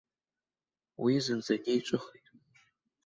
[1.01, 2.25] Уи зынӡагьы иҿыхеит.